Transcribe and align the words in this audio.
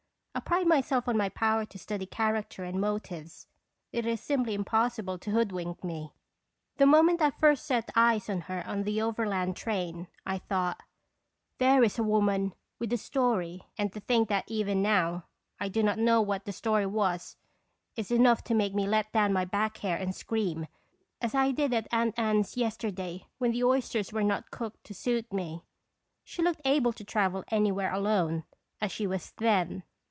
I 0.33 0.39
pride 0.39 0.65
myself 0.65 1.09
on 1.09 1.17
my 1.17 1.27
power 1.27 1.65
to 1.65 1.77
study 1.77 2.05
char 2.05 2.33
acter 2.33 2.67
and 2.67 2.79
motives. 2.79 3.47
It 3.91 4.05
is 4.05 4.21
simply 4.21 4.53
impossible 4.53 5.17
to 5.19 5.29
hoodwink 5.31 5.83
me. 5.83 6.13
The 6.77 6.85
moment 6.85 7.21
I 7.21 7.31
first 7.31 7.65
set 7.65 7.91
eyes 7.97 8.29
on 8.29 8.41
her 8.41 8.65
on 8.65 8.83
the 8.83 9.01
overland 9.01 9.57
train 9.57 10.07
I 10.25 10.37
thought," 10.37 10.81
There 11.59 11.83
is 11.83 11.99
a 11.99 12.03
woman 12.03 12.53
with 12.79 12.93
a 12.93 12.97
story." 12.97 13.63
And 13.77 13.91
to 13.91 13.99
think 13.99 14.29
that 14.29 14.45
even 14.47 14.81
now 14.81 15.25
I 15.59 15.67
do 15.67 15.83
not 15.83 15.99
know 15.99 16.21
what 16.21 16.45
that 16.45 16.53
story 16.53 16.85
was 16.85 17.35
is 17.97 18.09
enough 18.09 18.41
to 18.45 18.53
make 18.55 18.73
me 18.73 18.87
let 18.87 19.11
down 19.11 19.33
my 19.33 19.43
back 19.43 19.77
hair 19.79 19.97
and 19.97 20.15
scream, 20.15 20.67
as 21.21 21.35
I 21.35 21.51
did 21.51 21.73
at 21.73 21.89
Aunt 21.91 22.17
Ann's 22.17 22.55
yesterday 22.55 23.27
when 23.37 23.51
the 23.51 23.65
oysters 23.65 24.13
were 24.13 24.23
not 24.23 24.49
cooked 24.49 24.85
to 24.85 24.93
suit 24.93 25.31
me. 25.33 25.65
She 26.23 26.41
looked 26.41 26.61
able 26.63 26.93
to 26.93 27.03
travel 27.03 27.43
anywhere 27.49 27.93
alone, 27.93 28.45
as 28.79 28.93
she 28.93 29.05
was 29.05 29.31
then. 29.33 29.83